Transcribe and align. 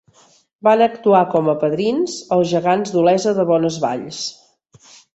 Van 0.67 0.81
actuar 0.85 1.19
com 1.33 1.51
a 1.53 1.55
padrins 1.65 2.17
els 2.39 2.49
gegants 2.55 2.97
d’Olesa 2.97 3.37
de 3.41 3.49
Bonesvalls. 3.55 4.27